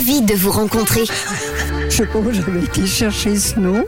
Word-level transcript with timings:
ravie 0.00 0.22
de 0.22 0.34
vous 0.34 0.50
rencontrer. 0.50 1.02
Je 1.90 2.04
où 2.04 2.32
j'avais 2.32 2.64
été 2.64 2.86
chercher 2.86 3.36
ce 3.36 3.60
nom. 3.60 3.84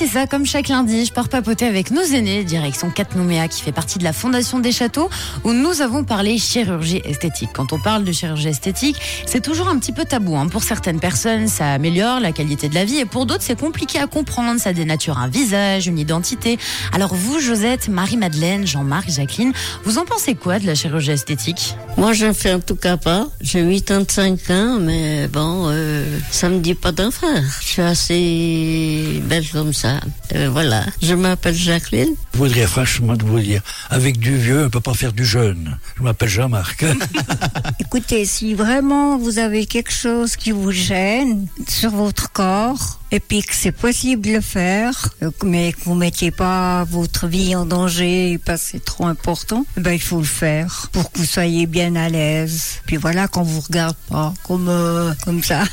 C'est 0.00 0.06
ça, 0.06 0.26
comme 0.26 0.46
chaque 0.46 0.68
lundi, 0.68 1.04
je 1.04 1.12
pars 1.12 1.28
papoter 1.28 1.66
avec 1.66 1.90
nos 1.90 2.00
aînés, 2.00 2.42
direction 2.42 2.88
4 2.88 3.18
Nouméa, 3.18 3.48
qui 3.48 3.60
fait 3.60 3.70
partie 3.70 3.98
de 3.98 4.04
la 4.04 4.14
Fondation 4.14 4.58
des 4.58 4.72
Châteaux, 4.72 5.10
où 5.44 5.52
nous 5.52 5.82
avons 5.82 6.04
parlé 6.04 6.38
chirurgie 6.38 7.02
esthétique. 7.04 7.50
Quand 7.52 7.74
on 7.74 7.78
parle 7.78 8.04
de 8.04 8.10
chirurgie 8.10 8.48
esthétique, 8.48 8.96
c'est 9.26 9.42
toujours 9.42 9.68
un 9.68 9.78
petit 9.78 9.92
peu 9.92 10.06
tabou. 10.06 10.38
Hein. 10.38 10.48
Pour 10.48 10.62
certaines 10.62 11.00
personnes, 11.00 11.48
ça 11.48 11.70
améliore 11.74 12.18
la 12.18 12.32
qualité 12.32 12.70
de 12.70 12.76
la 12.76 12.86
vie, 12.86 12.96
et 12.96 13.04
pour 13.04 13.26
d'autres, 13.26 13.42
c'est 13.42 13.60
compliqué 13.60 13.98
à 13.98 14.06
comprendre. 14.06 14.58
Ça 14.58 14.72
dénature 14.72 15.18
un 15.18 15.28
visage, 15.28 15.86
une 15.86 15.98
identité. 15.98 16.58
Alors 16.94 17.14
vous, 17.14 17.38
Josette, 17.38 17.88
Marie-Madeleine, 17.88 18.66
Jean-Marc, 18.66 19.10
Jacqueline, 19.10 19.52
vous 19.84 19.98
en 19.98 20.06
pensez 20.06 20.34
quoi 20.34 20.58
de 20.58 20.66
la 20.66 20.74
chirurgie 20.74 21.10
esthétique? 21.10 21.74
Moi, 21.98 22.14
je 22.14 22.24
ne 22.24 22.32
fais 22.32 22.54
en 22.54 22.60
tout 22.60 22.74
cas 22.74 22.96
pas. 22.96 23.28
J'ai 23.42 23.62
85 23.62 24.50
ans, 24.50 24.78
mais 24.80 25.28
bon, 25.28 25.66
euh, 25.68 26.06
ça 26.30 26.48
me 26.48 26.60
dit 26.60 26.74
pas 26.74 26.90
d'en 26.90 27.10
faire. 27.10 27.44
Je 27.60 27.66
suis 27.66 27.82
assez 27.82 29.20
belle 29.26 29.46
comme 29.52 29.74
ça. 29.74 29.89
Euh, 30.34 30.48
voilà. 30.50 30.84
Je 31.02 31.14
m'appelle 31.14 31.54
Jacqueline. 31.54 32.14
Je 32.34 32.38
voudrais 32.38 32.66
franchement 32.66 33.16
de 33.16 33.24
vous 33.24 33.40
dire, 33.40 33.62
avec 33.88 34.18
du 34.18 34.36
vieux, 34.36 34.66
on 34.66 34.70
peut 34.70 34.80
pas 34.80 34.94
faire 34.94 35.12
du 35.12 35.24
jeune. 35.24 35.78
Je 35.96 36.02
m'appelle 36.02 36.28
Jean-Marc. 36.28 36.84
Écoutez, 37.80 38.24
si 38.24 38.54
vraiment 38.54 39.18
vous 39.18 39.38
avez 39.38 39.66
quelque 39.66 39.92
chose 39.92 40.36
qui 40.36 40.52
vous 40.52 40.70
gêne 40.70 41.46
sur 41.68 41.90
votre 41.90 42.30
corps, 42.32 43.00
et 43.12 43.20
puis 43.20 43.42
que 43.42 43.54
c'est 43.54 43.72
possible 43.72 44.22
de 44.22 44.34
le 44.34 44.40
faire, 44.40 45.08
euh, 45.22 45.30
mais 45.44 45.72
que 45.72 45.80
vous 45.84 45.94
mettiez 45.94 46.30
pas 46.30 46.84
votre 46.84 47.26
vie 47.26 47.56
en 47.56 47.66
danger 47.66 48.38
parce 48.44 48.62
que 48.62 48.68
c'est 48.72 48.84
trop 48.84 49.06
important, 49.06 49.64
eh 49.76 49.80
ben 49.80 49.92
il 49.92 50.00
faut 50.00 50.18
le 50.18 50.24
faire 50.24 50.88
pour 50.92 51.10
que 51.10 51.18
vous 51.18 51.24
soyez 51.24 51.66
bien 51.66 51.96
à 51.96 52.08
l'aise. 52.08 52.80
Puis 52.86 52.96
voilà, 52.96 53.26
qu'on 53.26 53.42
vous 53.42 53.60
regarde 53.60 53.96
pas 54.08 54.32
comme 54.44 54.68
euh, 54.68 55.12
comme 55.24 55.42
ça. 55.42 55.64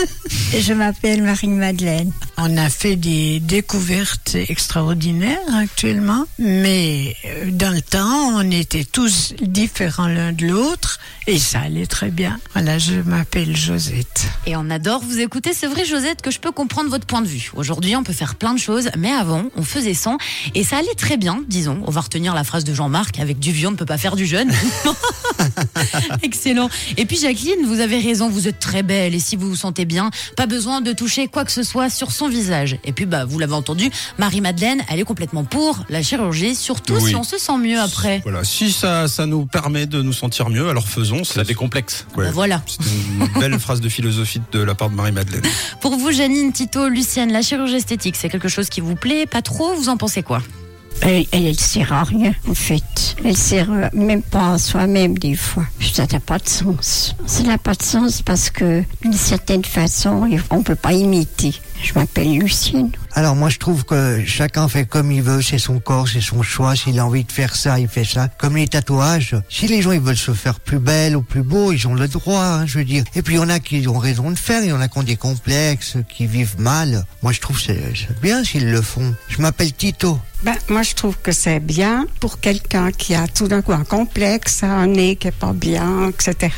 Je 0.58 0.72
m'appelle 0.72 1.22
Marie-Madeleine. 1.22 2.12
On 2.40 2.56
a 2.56 2.70
fait 2.70 2.94
des 2.94 3.40
découvertes 3.40 4.36
extraordinaires 4.36 5.40
actuellement, 5.52 6.24
mais 6.38 7.16
euh, 7.24 7.50
dans 7.50 7.74
le 7.74 7.82
temps, 7.82 8.36
on 8.36 8.48
était 8.52 8.84
tous 8.84 9.34
différents 9.40 10.06
l'un 10.06 10.32
de 10.32 10.46
l'autre 10.46 11.00
et 11.26 11.36
ça 11.36 11.62
allait 11.62 11.86
très 11.86 12.10
bien. 12.10 12.38
Voilà, 12.52 12.78
je 12.78 12.94
m'appelle 12.94 13.56
Josette. 13.56 14.28
Et 14.46 14.54
on 14.54 14.70
adore 14.70 15.02
vous 15.02 15.18
écouter. 15.18 15.52
C'est 15.52 15.66
vrai, 15.66 15.84
Josette, 15.84 16.22
que 16.22 16.30
je 16.30 16.38
peux 16.38 16.52
comprendre 16.52 16.88
votre 16.90 17.06
point 17.06 17.22
de 17.22 17.26
vue. 17.26 17.50
Aujourd'hui, 17.56 17.96
on 17.96 18.04
peut 18.04 18.12
faire 18.12 18.36
plein 18.36 18.54
de 18.54 18.60
choses, 18.60 18.88
mais 18.96 19.10
avant, 19.10 19.46
on 19.56 19.64
faisait 19.64 19.94
sans. 19.94 20.16
Et 20.54 20.62
ça 20.62 20.76
allait 20.78 20.94
très 20.96 21.16
bien, 21.16 21.42
disons. 21.48 21.82
On 21.86 21.90
va 21.90 22.02
retenir 22.02 22.34
la 22.34 22.44
phrase 22.44 22.62
de 22.62 22.72
Jean-Marc 22.72 23.18
avec 23.18 23.40
du 23.40 23.50
vieux, 23.50 23.66
on 23.66 23.72
ne 23.72 23.76
peut 23.76 23.84
pas 23.84 23.98
faire 23.98 24.14
du 24.14 24.26
jeune. 24.26 24.52
Excellent. 26.22 26.68
Et 26.96 27.04
puis, 27.04 27.16
Jacqueline, 27.18 27.64
vous 27.66 27.80
avez 27.80 27.98
raison, 28.00 28.28
vous 28.28 28.48
êtes 28.48 28.58
très 28.58 28.82
belle. 28.82 29.14
Et 29.14 29.18
si 29.20 29.36
vous 29.36 29.48
vous 29.48 29.56
sentez 29.56 29.84
bien, 29.84 30.10
pas 30.36 30.46
besoin 30.46 30.80
de 30.80 30.92
toucher 30.92 31.28
quoi 31.28 31.44
que 31.44 31.52
ce 31.52 31.62
soit 31.62 31.90
sur 31.90 32.12
son 32.12 32.28
visage. 32.28 32.78
Et 32.84 32.92
puis, 32.92 33.06
bah, 33.06 33.24
vous 33.24 33.38
l'avez 33.38 33.54
entendu, 33.54 33.90
Marie-Madeleine, 34.18 34.82
elle 34.88 35.00
est 35.00 35.04
complètement 35.04 35.44
pour 35.44 35.84
la 35.88 36.02
chirurgie, 36.02 36.54
surtout 36.54 36.94
Oui. 36.94 37.10
si 37.10 37.16
on 37.16 37.22
se 37.24 37.38
sent 37.38 37.56
mieux 37.58 37.80
après. 37.80 38.20
Voilà, 38.22 38.44
si 38.44 38.72
ça, 38.72 39.08
ça 39.08 39.26
nous 39.26 39.46
permet 39.46 39.86
de 39.86 40.02
nous 40.02 40.12
sentir 40.12 40.48
mieux, 40.50 40.68
alors 40.68 40.86
faisons. 40.88 41.24
Ça 41.24 41.44
décomplexe. 41.44 42.06
Ouais. 42.16 42.26
Bah, 42.26 42.30
voilà. 42.32 42.62
C'est 42.66 42.82
une 42.82 43.40
belle 43.40 43.58
phrase 43.58 43.80
de 43.80 43.88
philosophie 43.88 44.40
de 44.52 44.60
la 44.60 44.74
part 44.74 44.90
de 44.90 44.94
Marie-Madeleine. 44.94 45.42
Pour 45.80 45.96
vous, 45.96 46.10
Janine, 46.12 46.52
Tito, 46.52 46.88
Lucienne, 46.88 47.32
la 47.32 47.42
chirurgie 47.42 47.76
esthétique, 47.76 48.16
c'est 48.16 48.28
quelque 48.28 48.48
chose 48.48 48.68
qui 48.68 48.80
vous 48.80 48.94
plaît 48.96 49.26
Pas 49.26 49.42
trop? 49.42 49.74
Vous 49.74 49.88
en 49.88 49.96
pensez 49.96 50.22
quoi? 50.22 50.42
Elle, 51.02 51.26
elle, 51.32 51.46
elle 51.46 51.60
sert 51.60 51.92
à 51.92 52.04
rien, 52.04 52.32
en 52.48 52.54
fait. 52.54 53.16
Elle 53.24 53.36
sert 53.36 53.70
euh, 53.70 53.88
même 53.92 54.22
pas 54.22 54.54
à 54.54 54.58
soi-même, 54.58 55.16
des 55.18 55.36
fois. 55.36 55.64
Ça 55.80 56.06
n'a 56.10 56.20
pas 56.20 56.38
de 56.38 56.48
sens. 56.48 57.14
Ça 57.26 57.42
n'a 57.42 57.58
pas 57.58 57.74
de 57.74 57.82
sens 57.82 58.22
parce 58.22 58.50
que, 58.50 58.82
d'une 59.02 59.12
certaine 59.12 59.64
façon, 59.64 60.28
on 60.50 60.62
peut 60.62 60.74
pas 60.74 60.92
imiter. 60.92 61.54
Je 61.82 61.92
m'appelle 61.94 62.38
Lucienne. 62.38 62.90
Alors 63.14 63.34
moi 63.34 63.48
je 63.48 63.58
trouve 63.58 63.84
que 63.84 64.22
chacun 64.26 64.68
fait 64.68 64.84
comme 64.84 65.10
il 65.10 65.22
veut, 65.22 65.42
c'est 65.42 65.58
son 65.58 65.80
corps, 65.80 66.08
c'est 66.08 66.20
son 66.20 66.42
choix, 66.42 66.76
s'il 66.76 66.98
a 66.98 67.06
envie 67.06 67.24
de 67.24 67.32
faire 67.32 67.56
ça, 67.56 67.78
il 67.78 67.88
fait 67.88 68.04
ça. 68.04 68.28
Comme 68.28 68.56
les 68.56 68.68
tatouages, 68.68 69.36
si 69.48 69.66
les 69.66 69.82
gens 69.82 69.92
ils 69.92 70.00
veulent 70.00 70.16
se 70.16 70.32
faire 70.32 70.60
plus 70.60 70.78
belle 70.78 71.16
ou 71.16 71.22
plus 71.22 71.42
beau, 71.42 71.72
ils 71.72 71.86
ont 71.88 71.94
le 71.94 72.08
droit, 72.08 72.44
hein, 72.44 72.66
je 72.66 72.78
veux 72.78 72.84
dire. 72.84 73.04
Et 73.14 73.22
puis 73.22 73.34
il 73.34 73.38
y 73.38 73.40
en 73.40 73.48
a 73.48 73.60
qui 73.60 73.86
ont 73.88 73.98
raison 73.98 74.30
de 74.30 74.38
faire, 74.38 74.62
il 74.62 74.70
y 74.70 74.72
en 74.72 74.80
a 74.80 74.88
qui 74.88 74.98
ont 74.98 75.02
des 75.02 75.16
complexes, 75.16 75.96
qui 76.08 76.26
vivent 76.26 76.60
mal. 76.60 77.04
Moi 77.22 77.32
je 77.32 77.40
trouve 77.40 77.56
que 77.56 77.62
c'est 77.62 78.20
bien 78.20 78.44
s'ils 78.44 78.70
le 78.70 78.82
font. 78.82 79.14
Je 79.28 79.40
m'appelle 79.40 79.72
Tito. 79.72 80.18
Ben, 80.44 80.54
moi, 80.68 80.82
je 80.82 80.94
trouve 80.94 81.18
que 81.18 81.32
c'est 81.32 81.58
bien 81.58 82.06
pour 82.20 82.38
quelqu'un 82.38 82.92
qui 82.92 83.12
a 83.16 83.26
tout 83.26 83.48
d'un 83.48 83.60
coup 83.60 83.72
un 83.72 83.82
complexe, 83.82 84.62
un 84.62 84.86
nez 84.86 85.16
qui 85.16 85.26
est 85.26 85.32
pas 85.32 85.52
bien, 85.52 86.10
etc. 86.10 86.54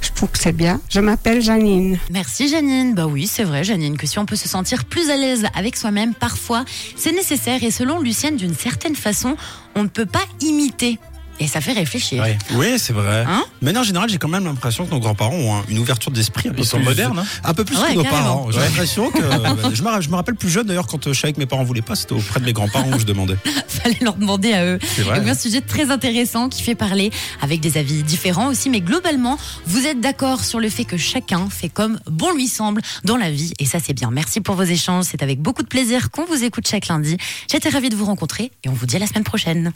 Je 0.00 0.10
trouve 0.10 0.30
que 0.30 0.38
c'est 0.40 0.52
bien. 0.52 0.80
Je 0.88 0.98
m'appelle 0.98 1.40
Janine. 1.40 2.00
Merci 2.10 2.48
Janine. 2.48 2.92
Bah 2.94 3.06
oui, 3.06 3.28
c'est 3.28 3.44
vrai 3.44 3.62
Janine, 3.62 3.96
que 3.96 4.08
si 4.08 4.18
on 4.18 4.26
peut 4.26 4.34
se 4.34 4.48
sentir 4.48 4.59
plus 4.88 5.10
à 5.10 5.16
l'aise 5.16 5.46
avec 5.54 5.76
soi-même, 5.76 6.14
parfois, 6.14 6.64
c'est 6.96 7.12
nécessaire. 7.12 7.62
Et 7.62 7.70
selon 7.70 8.00
Lucienne, 8.00 8.36
d'une 8.36 8.54
certaine 8.54 8.96
façon, 8.96 9.36
on 9.74 9.82
ne 9.82 9.88
peut 9.88 10.06
pas 10.06 10.24
imiter. 10.40 10.98
Et 11.42 11.48
ça 11.48 11.60
fait 11.62 11.72
réfléchir. 11.72 12.22
Ouais. 12.22 12.36
Oui, 12.52 12.78
c'est 12.78 12.92
vrai. 12.92 13.24
Hein 13.26 13.44
Mais 13.62 13.76
en 13.76 13.82
général, 13.82 14.08
j'ai 14.10 14.18
quand 14.18 14.28
même 14.28 14.44
l'impression 14.44 14.84
que 14.86 14.90
nos 14.90 15.00
grands-parents 15.00 15.34
ont 15.34 15.54
un- 15.56 15.64
une 15.68 15.78
ouverture 15.78 16.10
d'esprit 16.12 16.50
un 16.50 16.52
peu 16.52 16.60
Ils 16.60 16.66
sont 16.66 16.76
plus- 16.76 16.84
modernes, 16.86 17.18
hein 17.18 17.24
Un 17.44 17.54
peu 17.54 17.64
plus 17.64 17.76
Ouais, 17.78 17.92
que 17.92 17.96
nos 17.96 18.02
carrément. 18.02 18.22
parents. 18.22 18.50
J'ai 18.50 18.60
l'impression 18.60 19.10
que. 19.10 19.22
euh, 19.22 19.70
je, 19.74 19.82
me, 19.82 20.00
je 20.02 20.08
me 20.10 20.14
rappelle 20.16 20.34
plus 20.34 20.50
jeune 20.50 20.66
d'ailleurs 20.66 20.86
quand 20.86 21.06
euh, 21.06 21.12
je 21.14 21.20
savais 21.20 21.32
que 21.32 21.38
mes 21.40 21.46
parents 21.46 21.64
voulaient 21.64 21.80
pas, 21.82 21.94
c'était 21.96 22.12
auprès 22.12 22.40
de 22.40 22.44
mes 22.44 22.52
grands-parents 22.52 22.90
que 22.90 22.98
je 23.00 23.06
demandais. 23.06 23.36
Fallait 23.68 23.96
leur 24.02 24.14
demander 24.16 24.52
à 24.52 24.64
eux. 24.66 24.78
C'est 24.82 25.02
vrai. 25.02 25.26
Un 25.28 25.34
sujet 25.34 25.60
très 25.62 25.90
intéressant 25.90 26.48
qui 26.50 26.62
fait 26.62 26.74
parler 26.74 27.10
avec 27.40 27.60
des 27.60 27.78
avis 27.78 28.02
différents 28.02 28.48
aussi, 28.48 28.68
mais 28.68 28.80
globalement, 28.82 29.38
vous 29.66 29.86
êtes 29.86 30.00
d'accord 30.00 30.44
sur 30.44 30.60
le 30.60 30.68
fait 30.68 30.84
que 30.84 30.98
chacun 30.98 31.48
fait 31.48 31.68
comme 31.70 31.98
bon 32.10 32.32
lui 32.34 32.48
semble 32.48 32.82
dans 33.04 33.16
la 33.16 33.30
vie, 33.30 33.54
et 33.58 33.64
ça 33.64 33.78
c'est 33.82 33.94
bien. 33.94 34.10
Merci 34.10 34.40
pour 34.42 34.56
vos 34.56 34.64
échanges, 34.64 35.06
c'est 35.10 35.22
avec 35.22 35.40
beaucoup 35.40 35.62
de 35.62 35.68
plaisir 35.68 36.10
qu'on 36.10 36.26
vous 36.26 36.44
écoute 36.44 36.68
chaque 36.68 36.88
lundi. 36.88 37.16
J'étais 37.50 37.70
ravie 37.70 37.88
de 37.88 37.96
vous 37.96 38.04
rencontrer 38.04 38.50
et 38.64 38.68
on 38.68 38.72
vous 38.72 38.84
dit 38.86 38.96
à 38.96 38.98
la 38.98 39.06
semaine 39.06 39.24
prochaine. 39.24 39.72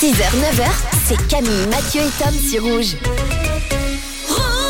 6h, 0.00 0.14
9h, 0.14 0.64
c'est 1.04 1.28
Camille, 1.28 1.66
Mathieu 1.70 2.00
et 2.00 2.24
Tom 2.24 2.32
sur 2.32 2.62
Rouge. 2.62 2.96